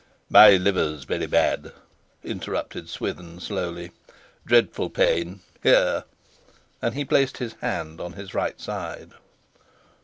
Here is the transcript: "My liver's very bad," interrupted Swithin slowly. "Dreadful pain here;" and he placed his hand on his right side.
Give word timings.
"My 0.31 0.57
liver's 0.57 1.03
very 1.03 1.27
bad," 1.27 1.73
interrupted 2.23 2.89
Swithin 2.89 3.39
slowly. 3.39 3.91
"Dreadful 4.47 4.89
pain 4.89 5.41
here;" 5.61 6.05
and 6.81 6.95
he 6.95 7.05
placed 7.05 7.37
his 7.37 7.53
hand 7.61 8.01
on 8.01 8.13
his 8.13 8.33
right 8.33 8.59
side. 8.59 9.11